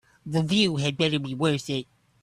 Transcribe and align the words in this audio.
The 0.25 0.41
view 0.41 0.77
had 0.77 0.97
better 0.97 1.19
be 1.19 1.35
worth 1.35 1.69
it. 1.69 1.85